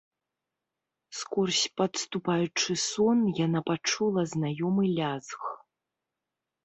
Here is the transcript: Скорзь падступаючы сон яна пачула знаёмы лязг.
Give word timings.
Скорзь 1.17 1.65
падступаючы 1.81 2.71
сон 2.87 3.17
яна 3.45 3.59
пачула 3.71 4.21
знаёмы 4.33 4.83
лязг. 4.99 5.41